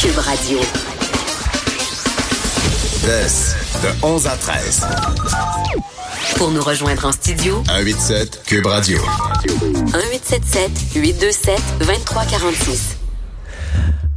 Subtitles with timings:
[0.00, 0.60] Cube Radio.
[3.82, 4.86] de 11 à 13.
[6.36, 9.00] Pour nous rejoindre en studio, 187 Cube Radio.
[9.42, 12.97] 1877 827 2346.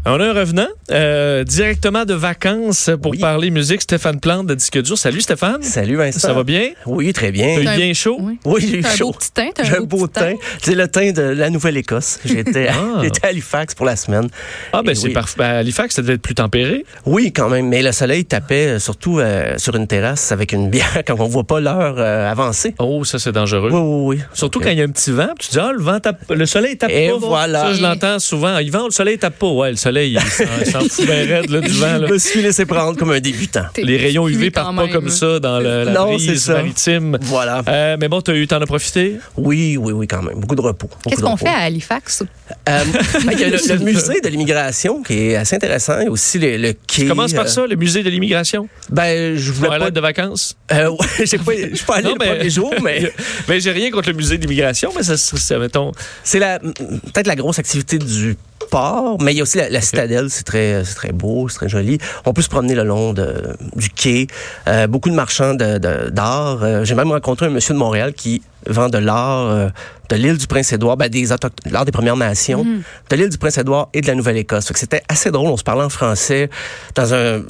[0.03, 3.19] On a un revenant euh, directement de vacances pour Oui.
[3.19, 3.83] parler musique.
[3.83, 4.97] Stéphane Plante de Disque Dur.
[4.97, 5.61] Salut Stéphane.
[5.61, 6.17] Salut Vincent.
[6.17, 6.69] Ça va bien?
[6.87, 7.57] Oui, très bien.
[7.63, 8.17] T'as eu bien chaud?
[8.19, 8.39] Oui.
[8.43, 9.11] Oui, j'ai eu T'as un chaud.
[9.11, 10.21] beau petit teint, J'ai un beau teint.
[10.31, 10.35] teint.
[10.63, 12.19] C'est le teint de la Nouvelle-Écosse.
[12.25, 12.99] J'étais à, Ah.
[13.03, 14.27] j'étais à Halifax pour la semaine.
[14.73, 15.13] Ah ben c'est oui.
[15.13, 15.35] parfait.
[15.37, 16.83] Ben, à Halifax, ça devait être plus tempéré.
[17.05, 17.67] Oui, quand même.
[17.67, 21.27] Mais le soleil tapait euh, surtout euh, sur une terrasse avec une bière quand on
[21.27, 22.73] voit pas l'heure euh, avancer.
[22.79, 23.69] Oh, ça c'est dangereux.
[23.71, 24.23] Oui, oui, oui.
[24.33, 26.17] Surtout quand il y a un petit vent, puis tu dis ah le vent tape,
[26.31, 27.17] le soleil tape Et pas.
[27.19, 27.59] voilà.
[27.65, 28.57] Ça je l'entends souvent.
[28.57, 29.47] Il vent, le soleil tape pas.
[29.47, 31.97] Ouais, le soleil fout bien raide là, du vent.
[31.97, 32.07] là.
[32.07, 33.65] Je me suis laissé prendre comme un débutant.
[33.77, 34.91] Les rayons UV partent pas même.
[34.91, 36.53] comme ça dans le, la Non, c'est brise ça.
[36.53, 37.17] maritime.
[37.21, 37.61] Voilà.
[37.67, 39.17] Euh, mais bon, t'as eu, t'en as profité?
[39.37, 40.39] Oui, oui, oui, quand même.
[40.39, 40.89] Beaucoup de repos.
[41.07, 42.23] Qu'est-ce qu'on fait à Halifax?
[42.69, 42.83] Euh,
[43.31, 45.99] il y a le, le musée de l'immigration qui est assez intéressant.
[45.99, 47.05] Il y a aussi le, le quai.
[47.07, 48.67] Commence par euh, ça, le musée de l'immigration?
[48.89, 49.91] Ben, je voulais pas.
[49.91, 50.55] de vacances?
[50.71, 53.11] Euh, ouais, j'ai pas, je suis pas allé Non, le mais- premier jour, mais
[53.47, 55.91] Ben, j'ai rien contre le musée de l'immigration, mais ça, ça, ça, mettons.
[56.23, 58.35] c'est la peut-être la grosse activité du
[58.71, 61.57] port, mais il y a aussi la, la citadelle, c'est très c'est très beau, c'est
[61.57, 61.99] très joli.
[62.25, 64.27] On peut se promener le long de, du quai.
[64.67, 66.63] Euh, beaucoup de marchands de- de- d'art.
[66.63, 69.69] Euh, j'ai même rencontré un monsieur de Montréal qui vend de l'art euh,
[70.11, 71.25] de l'île du Prince-Édouard, ben, des
[71.71, 72.65] l'art des Premières Nations,
[73.09, 74.71] de l'île du Prince-Édouard et de la Nouvelle-Écosse.
[74.75, 75.49] C'était assez drôle.
[75.49, 76.49] On se parlait en français
[76.95, 77.41] dans un,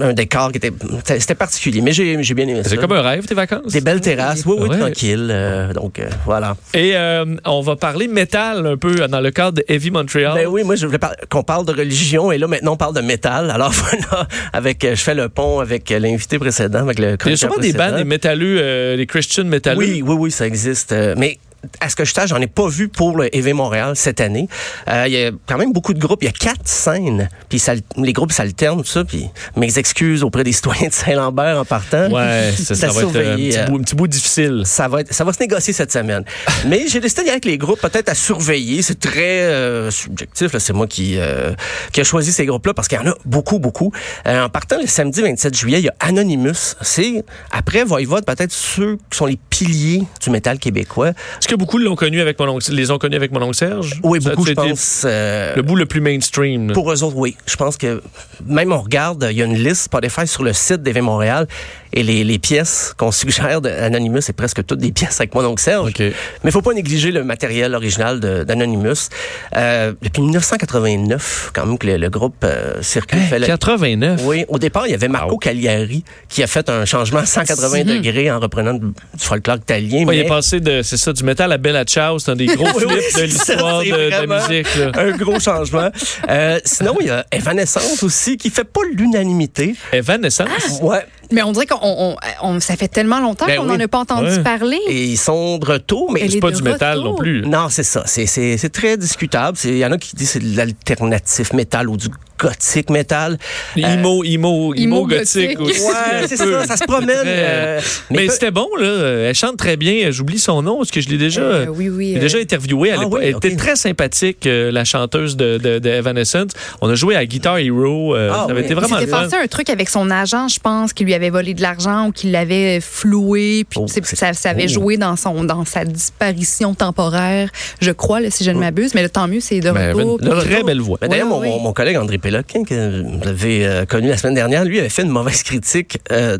[0.00, 2.70] un décor qui était c'était c'était particulier, mais j'ai bien aimé ça.
[2.70, 3.72] C'est comme un rêve, tes vacances?
[3.72, 4.78] Des belles terrasses, oui, oui, Ouais.
[4.78, 5.28] tranquille.
[5.30, 6.56] euh, donc euh, voilà.
[6.74, 10.32] Et euh, on va parler métal un peu dans le cadre de Heavy Montreal.
[10.34, 12.94] Ben oui, moi je voulais par- qu'on parle de religion et là maintenant on parle
[12.94, 13.50] de métal.
[13.50, 13.72] Alors
[14.10, 17.56] voilà, avec je fais le pont avec l'invité précédent, avec le Il y a sûrement
[17.58, 19.78] des bandes, des métalleux, euh, des Christian métalleux.
[19.78, 20.92] Oui, oui, oui, ça existe.
[20.92, 21.38] euh, mais
[21.80, 24.48] à ce que je sache, j'en ai pas vu pour le EV Montréal cette année.
[24.88, 26.22] Euh, Il y a quand même beaucoup de groupes.
[26.22, 27.28] Il y a quatre scènes.
[27.48, 29.04] Puis ça- les groupes s'alternent, tout ça.
[29.04, 32.10] Puis mes excuses auprès des citoyens de Saint-Lambert en partant.
[32.10, 34.62] Ouais, ça, ça Ça va être euh, un petit, euh, bout, un petit bout difficile.
[34.64, 36.24] Ça va, être, ça va se négocier cette semaine.
[36.66, 38.82] Mais j'ai décidé d'y aller avec les groupes peut-être à surveiller.
[38.82, 40.56] C'est très euh, subjectif.
[40.58, 41.52] C'est moi qui, euh,
[41.92, 43.92] qui a choisi ces groupes-là parce qu'il y en a beaucoup, beaucoup.
[44.26, 46.74] Euh, en partant le samedi 27 juillet, il y a Anonymous.
[46.82, 51.12] C'est, après Voivode, peut-être ceux qui sont les piliers du métal québécois.
[51.48, 53.98] Est-ce que beaucoup l'ont connu avec mon oncle, les ont connus avec mon oncle Serge?
[54.02, 55.04] Oui, Ça, beaucoup, je pense.
[55.06, 56.74] euh, Le bout le plus mainstream.
[56.74, 57.36] Pour eux autres, oui.
[57.46, 58.02] Je pense que
[58.46, 61.46] même on regarde, il y a une liste Spotify sur le site d'Évé Montréal
[61.94, 65.62] et les, les pièces qu'on suggère d'Anonymous, c'est presque toutes des pièces avec mon oncle
[65.62, 65.88] Serge.
[65.88, 66.00] OK.
[66.00, 66.12] Mais
[66.44, 69.08] il faut pas négliger le matériel original d'Anonymous.
[69.56, 73.20] Euh, depuis 1989, quand même, que le, le groupe euh, circule.
[73.20, 74.20] Hey, fait le- 89.
[74.26, 75.38] oui, au départ, il y avait Marco Wow.
[75.38, 80.04] Cagliari qui a fait un changement à 180 degrés en reprenant du folklore italien.
[80.04, 82.18] Ouais, Il est passé de, c'est ça, du métal à Bella Ciao.
[82.18, 84.66] C'est un des gros flips oui, de c'est l'histoire de, de la musique.
[84.76, 84.92] là.
[84.94, 85.90] Un gros changement.
[86.28, 89.74] Euh, sinon, il y a Evanescence aussi qui fait pas l'unanimité.
[89.92, 90.80] Evanescence?
[90.82, 91.04] Ouais.
[91.30, 93.76] Mais on dirait qu'on on- on- ça fait tellement longtemps Ben qu'on oui.
[93.76, 94.42] n'en a pas entendu Ouais.
[94.42, 94.78] parler.
[94.88, 97.42] Et ils sont de retour, mais C'est est pas du métal non plus.
[97.42, 98.02] non, c'est ça.
[98.06, 99.58] C'est- C'est c'est très discutable.
[99.64, 103.38] Il y en a qui disent que c'est de l'alternatif métal ou du gothique métal.
[103.76, 105.80] Imo, imo, imo, Imo gothique aussi.
[105.82, 106.66] Ouais, c'est ça.
[106.66, 107.08] Ça se promène.
[107.18, 109.28] Très- euh, mais peu- c'était bon, là.
[109.28, 110.10] Elle chante très bien.
[110.10, 112.10] J'oublie son nom, parce que je l'ai déjà, Euh, oui, oui.
[112.12, 113.18] j'ai euh, déjà interviewé à Ah l'époque.
[113.20, 116.50] oui, Elle était très sympathique, euh, la chanteuse de, de, de Evanescence.
[116.80, 118.14] On a joué à Guitar Hero.
[118.14, 118.64] euh, Ah ça avait oui.
[118.66, 119.06] été vraiment fun.
[119.06, 122.12] passé un truc avec son agent, je pense, qui lui avait volé de l'argent ou
[122.12, 123.64] qui l'avait floué.
[123.68, 124.72] Puis Oh, ça, ça avait oh.
[124.72, 127.50] joué dans, son, dans sa disparition temporaire,
[127.80, 128.94] je crois, là, si je ne m'abuse.
[128.94, 130.18] Mais le tant mieux, c'est de Ben, retour.
[130.18, 130.98] ben, très belle voix.
[131.02, 131.48] Mais d'ailleurs, Oui, mon, oui.
[131.48, 133.26] mon- mon collègue André Péloquin, que vous
[133.64, 136.36] euh, connu la semaine dernière, lui avait fait une mauvaise critique euh,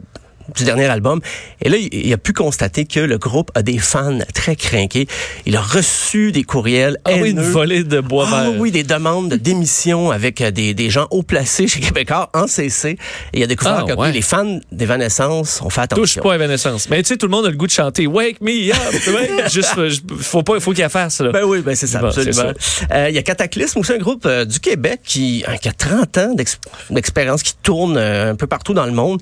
[0.54, 1.20] du dernier album.
[1.62, 5.06] Et là, il, a pu constater que le groupe a des fans très craqués.
[5.47, 8.60] Il a reçu des courriels Ah oui, une volée de bois Ah vert.
[8.60, 12.47] oui, des demandes de démission avec euh, des, des gens haut placés chez Québécois en
[12.47, 12.98] CC.
[13.32, 14.12] Et il a découvert Ah, que ouais.
[14.12, 16.03] les fans d'Evanescence ont fait attention.
[16.03, 16.88] Touche pas à Evanescence.
[16.91, 19.48] Mais tu sais, tout le monde a le goût de chanter Wake me up.
[19.53, 21.30] Juste, euh, faut pas, faut qu'il la fasse, là.
[21.32, 22.53] Ben oui, ben c'est ça, Bon, absolument.
[22.92, 25.72] Euh, Il y a Cataclysme aussi, un groupe euh, du Québec qui, hein, qui a
[25.72, 26.59] 30 ans d'ex-
[26.91, 29.21] d'expérience, qui tourne euh, un peu partout dans le monde.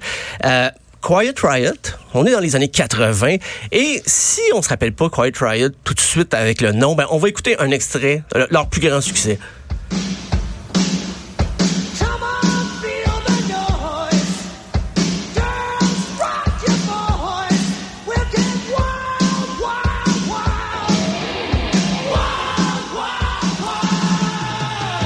[1.07, 1.71] Quiet Riot,
[2.15, 3.37] on est dans les années 80
[3.71, 7.07] et si on se rappelle pas Quiet Riot tout de suite avec le nom, ben
[7.11, 9.39] on va écouter un extrait, leur plus grand succès.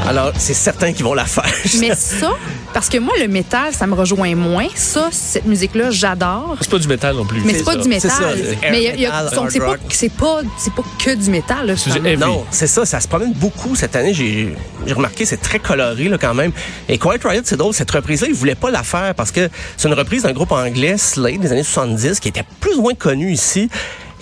[0.09, 1.45] Alors c'est certain qu'ils vont la faire.
[1.79, 2.33] Mais ça,
[2.73, 4.67] parce que moi, le métal, ça me rejoint moins.
[4.75, 6.57] Ça, cette musique-là, j'adore.
[6.61, 7.41] C'est pas du métal non plus.
[7.45, 7.79] Mais c'est pas ça.
[7.79, 8.11] du métal.
[8.11, 8.33] c'est ça,
[8.71, 8.97] Mais
[9.49, 9.77] c'est pas,
[10.19, 12.17] pas, c'est pas que du métal, là.
[12.17, 14.15] Non, c'est ça, ça se promène beaucoup cette année.
[14.15, 14.55] J'ai
[14.87, 16.53] j'ai remarqué, c'est très coloré là, quand même.
[16.89, 19.89] Et Quiet Riot, c'est drôle, cette reprise-là, ils voulaient pas la faire parce que c'est
[19.89, 23.33] une reprise d'un groupe anglais, Slade, des années 70, qui était plus ou moins connu
[23.33, 23.69] ici.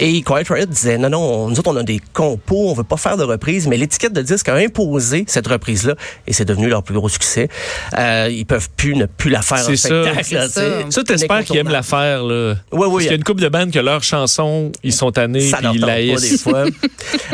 [0.00, 2.85] Et Quiet Riot disait, non, non, on- nous autres, on a des compos, on veut
[2.85, 5.95] pas faire de reprise, mais l'étiquette de disque a imposé cette reprise-là,
[6.27, 7.49] et c'est devenu leur plus gros succès.
[7.97, 9.89] Euh, ils peuvent plus ne plus la faire en C'est ça.
[9.89, 10.25] spectacle.
[10.25, 10.62] C'est là, ça.
[10.91, 12.55] Ça, t'espères qu'ils aiment la faire, là.
[12.73, 12.89] Oui, oui.
[12.91, 15.59] Parce qu'il y a une couple de bandes que leurs chansons, ils sont tannés, Ça
[15.59, 16.65] puis ils pas des fois.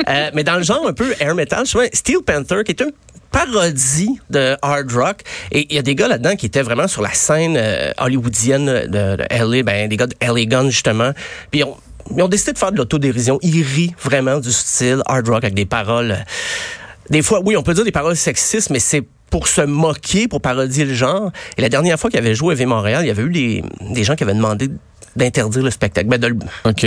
[0.08, 2.80] Euh, mais dans le genre un peu air metal, je vois Steel Panther, qui est
[2.80, 2.92] une
[3.30, 5.20] parodie de hard rock.
[5.50, 8.66] Et il y a des gars là-dedans qui étaient vraiment sur la scène euh, hollywoodienne
[8.66, 11.12] de, de LA, ben, des gars de LA Gun, justement.
[11.50, 11.76] Puis ils ont,
[12.16, 13.38] ils ont décidé de faire de l'autodérision.
[13.42, 16.24] Ils rient vraiment du style hard rock avec des paroles...
[17.10, 19.04] des fois, oui, on peut dire des paroles sexistes, mais c'est
[19.34, 21.32] pour se moquer, pour parodier le genre.
[21.58, 23.64] Et la dernière fois qu'il avait joué à V Montréal, il y avait eu des,
[23.80, 24.70] des gens qui avaient demandé
[25.16, 26.36] d'interdire le spectacle, ben de le,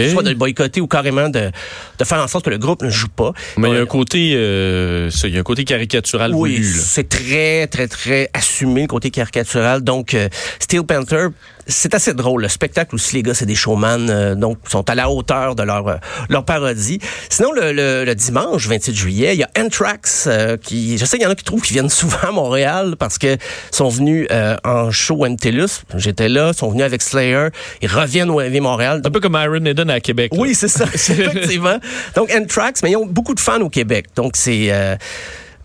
[0.10, 1.52] soit de le boycotter ou carrément de,
[2.00, 3.34] de faire en sorte que le groupe ne joue pas.
[3.58, 6.64] Mais il y a un côté, euh, ça, il y a un côté caricatural oui,
[6.64, 9.82] c'est très, très, très assumé, le côté caricatural.
[9.82, 10.30] Donc, euh,
[10.60, 11.28] Steel Panther,
[11.68, 12.42] c'est assez drôle.
[12.42, 15.64] Le spectacle aussi, les gars, c'est des showman, euh, donc sont à la hauteur de
[15.64, 15.96] leur, euh,
[16.30, 17.00] leur parodie.
[17.30, 21.18] Sinon, le, le, le dimanche 28 juillet, il y a Anthrax, euh, qui, je sais
[21.18, 23.38] qu'il y en a qui trouvent qu'ils viennent souvent Montréal parce que
[23.72, 25.84] sont venus euh, en show MTLUS.
[25.96, 27.48] J'étais là, sont venus avec Slayer,
[27.82, 29.02] ils reviennent au MV Montréal.
[29.04, 30.32] Un peu comme Iron Maiden à Québec.
[30.34, 30.40] là.
[30.42, 31.78] Oui, c'est ça, effectivement.
[32.16, 34.08] Donc, Anthrax, mais ils ont beaucoup de fans au Québec.
[34.16, 34.72] Donc, c'est...
[34.72, 34.96] euh,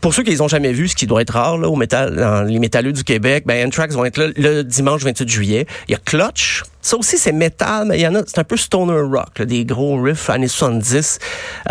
[0.03, 2.17] pour ceux qui les ont jamais vus, ce qui doit être rare là, au métal,
[2.17, 5.67] dans les métalleux du Québec, ben Anthrax vont être là le dimanche 28 juillet.
[5.87, 6.65] Il y a Clutch.
[6.81, 9.45] Ça aussi, c'est métal, mais il y en a, c'est un peu stoner rock, là,
[9.45, 11.21] des gros riffs années 70.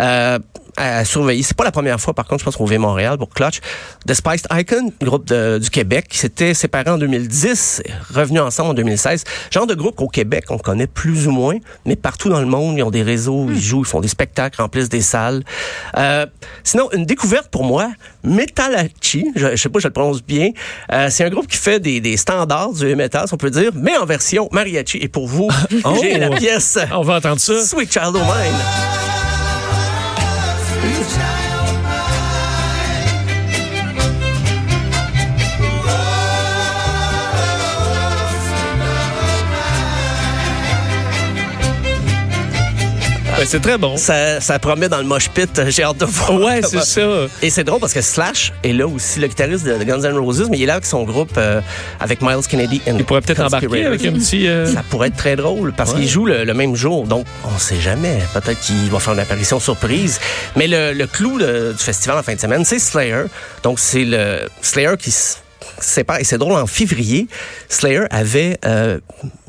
[0.00, 0.38] Euh,
[0.76, 1.42] à surveiller.
[1.42, 3.60] C'est pas la première fois, par contre, je pense qu'on vient Montréal pour Clutch.
[4.06, 7.82] The Spiced Icon, groupe de- du Québec, qui s'était séparé en 2010,
[8.14, 9.24] revenu ensemble en 2016.
[9.50, 12.76] Genre de groupe qu'au Québec, on connaît plus ou moins, mais partout dans le monde,
[12.78, 15.42] ils ont des réseaux, ils jouent, ils font des spectacles, remplissent des salles.
[15.98, 16.26] Euh,
[16.64, 17.90] sinon, une découverte pour moi,
[18.24, 20.50] Metalachi, je, je sais pas, si je le prononce bien.
[20.92, 23.70] Euh, c'est un groupe qui fait des, des standards du metal, si on peut dire,
[23.74, 24.98] mais en version mariachi.
[25.00, 25.48] Et pour vous,
[25.84, 25.96] Oh!
[26.00, 27.64] j'ai la pièce On va entendre ça.
[27.64, 29.11] Sweet Child O' Mine.
[43.52, 43.98] C'est très bon.
[43.98, 45.60] Ça, ça promet dans le mosh pit.
[45.68, 46.40] J'ai hâte de voir.
[46.40, 47.00] Ouais, c'est ça.
[47.42, 50.48] Et c'est drôle parce que Slash est là aussi, le guitariste de, Guns N' Roses,
[50.50, 51.60] mais il est là avec son groupe, euh,
[52.00, 52.80] avec Miles Kennedy.
[52.88, 54.48] and Il pourrait peut-être embarquer avec un petit.
[54.48, 56.00] euh, Ça pourrait être très drôle parce Ouais.
[56.00, 58.20] qu'il joue le, le même jour, donc on sait jamais.
[58.32, 60.18] Peut-être qu'il va faire une apparition surprise.
[60.56, 63.24] Mais le, le clou du festival en fin de semaine, c'est Slayer.
[63.64, 65.36] Donc c'est le Slayer qui se
[65.78, 66.20] sépare.
[66.20, 67.26] Et c'est drôle, en février,
[67.68, 68.98] Slayer avait euh,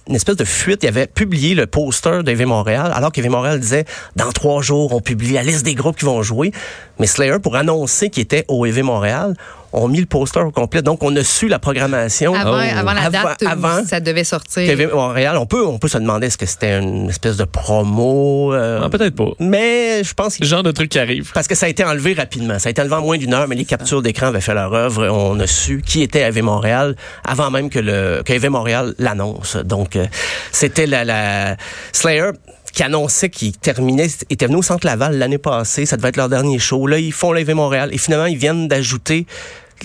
[0.08, 0.84] une espèce de fuite.
[0.84, 3.86] Il avait publié le poster d'EV Montréal, alors qu'EV Montréal disait
[4.16, 6.52] dans trois jours, on publie la liste des groupes qui vont jouer.
[7.00, 9.36] Mais Slayer, pour annoncer qu'il était au EV Montréal,
[9.74, 10.82] ont mis le poster au complet.
[10.82, 12.34] Donc, on a su la programmation.
[12.36, 12.78] Avant, Oh.
[12.80, 14.78] avant la date où avant ça devait sortir.
[14.94, 18.54] Montréal, on peut, on peut se demander est-ce que c'était une espèce de promo.
[18.54, 19.32] euh, ah, peut-être pas.
[19.40, 21.32] mais je pense Le que genre de truc qui arrive.
[21.34, 22.60] parce que ça a été enlevé rapidement.
[22.60, 24.74] Ça a été enlevé en moins d'une heure, mais les captures d'écran avaient fait leur
[24.74, 25.08] œuvre.
[25.10, 26.96] On a su qui était AV Montréal
[27.26, 29.56] avant même que le que AV Montréal l'annonce.
[29.58, 30.06] Donc, euh,
[30.52, 31.58] c'était la, la
[31.92, 32.30] Slayer
[32.74, 35.86] qui annonçait qu'il terminait, était venu au Centre Laval l'année passée.
[35.86, 36.88] Ça devait être leur dernier show.
[36.88, 37.90] Là, ils font l'AV Montréal.
[37.94, 39.28] Et finalement, ils viennent d'ajouter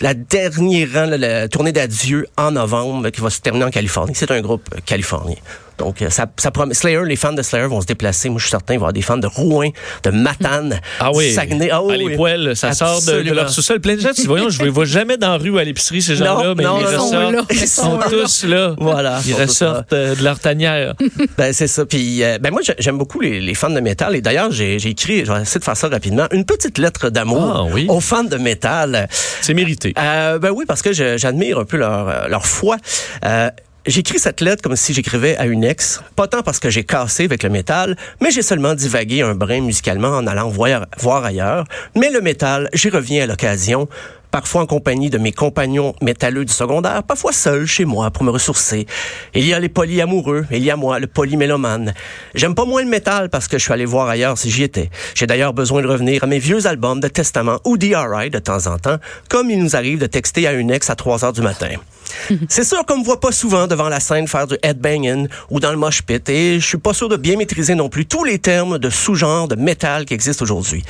[0.00, 4.12] la dernière la, tournée d'adieu en novembre qui va se terminer en Californie.
[4.14, 5.36] C'est un groupe euh, californien.
[5.78, 6.74] Donc, euh, ça, ça promet.
[6.74, 8.28] Slayer, les fans de Slayer vont se déplacer.
[8.28, 9.70] Moi, je suis certain, il va y avoir des fans de Rouen,
[10.02, 11.32] de Matane, Ah oui.
[11.32, 11.70] Saguenay.
[11.70, 12.16] Ah oui, Ah, les oui.
[12.16, 13.80] poêles, ça sort de, leur sous-sol.
[13.80, 16.02] Plein de gens, tu voyons, je ne les vois jamais dans la rue à l'épicerie,
[16.02, 17.42] ces gens-là, mais non, ils Ils sont là.
[17.50, 18.74] Ils sont tous là.
[18.78, 19.20] Voilà.
[19.26, 20.94] Ils ressortent euh, de leur tanière.
[21.36, 21.84] Ben c'est ça.
[21.86, 24.74] Puis euh, ben moi j'ai- j'aime beaucoup les, les fans de métal et d'ailleurs j'ai
[24.76, 27.86] écrit, je vais essayer de faire ça rapidement, une petite lettre d'amour Ah, oui.
[27.88, 29.08] aux fans de métal.
[29.40, 29.94] C'est mérité.
[29.98, 32.76] Euh, ben oui parce que j'admire un peu leur leur foi.
[33.24, 33.50] Euh,
[33.86, 37.24] J'écris cette lettre comme si j'écrivais à une ex, pas tant parce que j'ai cassé
[37.24, 41.64] avec le métal, mais j'ai seulement divagué un brin musicalement en allant voir, voir ailleurs.
[41.96, 43.88] Mais le métal, j'y reviens à l'occasion,
[44.30, 48.30] parfois en compagnie de mes compagnons métalleux du secondaire, parfois seul chez moi pour me
[48.30, 48.86] ressourcer.
[49.34, 51.94] Il y a les polyamoureux, il y a moi, le polymélomane.
[52.34, 54.90] J'aime pas moins le métal parce que je suis allé voir ailleurs si j'y étais.
[55.14, 58.66] J'ai d'ailleurs besoin de revenir à mes vieux albums de Testament ou DRI de temps
[58.66, 61.42] en temps, comme il nous arrive de texter à une ex à 3 heures du
[61.42, 61.68] matin.
[62.48, 65.70] C'est sûr qu'on me voit pas souvent devant la scène faire du headbanging ou dans
[65.70, 68.38] le mosh pit et je suis pas sûr de bien maîtriser non plus tous les
[68.38, 70.84] termes de sous-genre de métal qui existent aujourd'hui.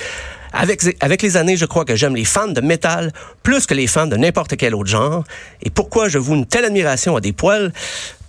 [0.52, 3.12] Avec, les années, je crois que j'aime les fans de métal
[3.42, 5.24] plus que les fans de n'importe quel autre genre.
[5.62, 7.72] Et pourquoi je voue une telle admiration à des poils?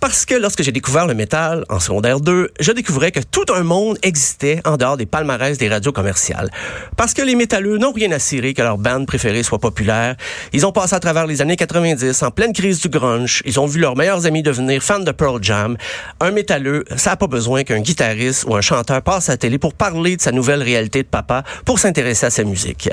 [0.00, 3.62] Parce que lorsque j'ai découvert le métal en secondaire 2, je découvrais que tout un
[3.62, 6.50] monde existait en dehors des palmarès des radios commerciales.
[6.96, 10.16] Parce que les métalleux n'ont rien à cirer que leur band préférée soit populaire.
[10.54, 13.42] Ils ont passé à travers les années 90 en pleine crise du grunge.
[13.44, 15.76] Ils ont vu leurs meilleurs amis devenir fans de Pearl Jam.
[16.20, 19.58] Un métalleux, ça n'a pas besoin qu'un guitariste ou un chanteur passe à la télé
[19.58, 22.88] pour parler de sa nouvelle réalité de papa pour s'intéresser à sa musique.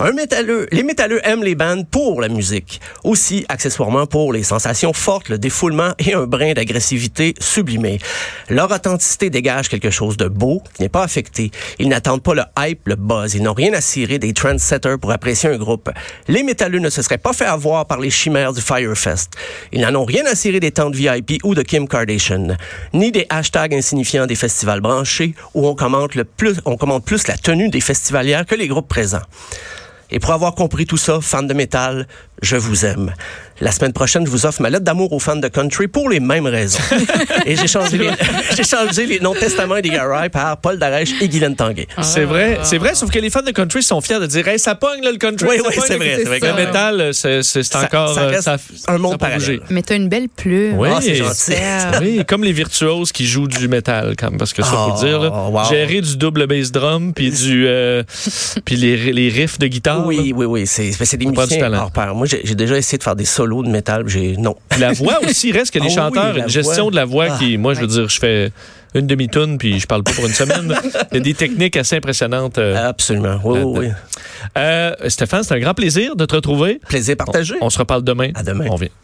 [0.00, 2.80] Un métalleux, les métalleux aiment les bandes pour la musique.
[3.04, 7.98] Aussi, accessoirement pour les sensations fortes, le défoulement et un brin d'agressivité sublimé.
[8.48, 11.50] Leur authenticité dégage quelque chose de beau qui n'est pas affecté.
[11.78, 13.34] Ils n'attendent pas le hype, le buzz.
[13.34, 15.90] Ils n'ont rien à cirer des trendsetters pour apprécier un groupe.
[16.28, 19.30] Les métalleux ne se seraient pas fait avoir par les chimères du Firefest.
[19.72, 22.56] Ils n'en ont rien à cirer des tentes VIP ou de Kim Kardashian,
[22.92, 27.36] ni des hashtags insignifiants des festivals branchés où on commente plus, on commande plus la
[27.36, 29.22] tenue des festivalières que les groupes présents.
[30.12, 32.08] Et pour avoir compris tout ça, fans de métal,
[32.42, 33.12] je vous aime.
[33.62, 36.18] La semaine prochaine, je vous offre ma lettre d'amour aux fans de country pour les
[36.18, 36.78] mêmes raisons.
[37.46, 38.08] et j'ai changé, les,
[38.56, 41.86] j'ai changé les noms de testament et des Garay par Paul Darèche et Guylaine Tanguay.
[42.00, 44.58] C'est vrai, c'est vrai, sauf que les fans de country sont fiers de dire hey,
[44.58, 45.46] ça pogne là, le country.
[45.46, 46.38] Oui, oui, c'est vrai, vrai.
[46.40, 48.14] Le métal, c'est c'est Ça- encore.
[48.14, 48.22] ça
[48.54, 48.56] euh,
[48.88, 49.40] un monde parallèle.
[49.40, 49.60] bougé.
[49.68, 50.78] Mais t'as une belle plume.
[50.78, 51.52] Oui, Ah, c'est gentil.
[52.00, 54.94] Oui, comme les virtuoses qui jouent du métal, quand même, parce que ça, faut Oh,
[55.02, 55.20] le dire.
[55.20, 55.64] Là, wow.
[55.68, 58.02] Gérer du double bass drum, puis du, euh,
[58.64, 60.06] puis les, les riffs de guitare.
[60.06, 61.82] Oui, oui, oui, c'est, c'est des musiciens talent.
[61.82, 62.14] hors pair.
[62.14, 64.56] Moi, j'ai, déjà essayé de faire des solos de métal, j'ai, non.
[64.78, 66.90] La voix aussi, reste que les Ah chanteurs, une gestion voix.
[66.90, 68.52] de la voix Ah, qui, moi, je veux dire, je fais
[68.94, 70.74] une demi-tune puis je parle pas pour une semaine.
[71.12, 72.58] Il y a des techniques assez impressionnantes.
[72.58, 72.88] euh.
[72.88, 73.38] Absolument.
[73.44, 73.88] Oui, oui, oui.
[74.58, 76.80] Euh, Stéphane, c'est un grand plaisir de te retrouver.
[76.88, 77.54] Plaisir partagé.
[77.60, 78.30] On se reparle demain.
[78.34, 78.66] À demain.
[78.70, 78.88] On vient.